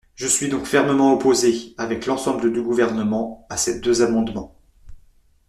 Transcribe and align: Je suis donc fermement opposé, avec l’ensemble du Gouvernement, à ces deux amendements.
Je 0.15 0.25
suis 0.25 0.49
donc 0.49 0.65
fermement 0.65 1.13
opposé, 1.13 1.75
avec 1.77 2.07
l’ensemble 2.07 2.51
du 2.51 2.59
Gouvernement, 2.63 3.45
à 3.51 3.57
ces 3.57 3.81
deux 3.81 4.01
amendements. 4.01 4.55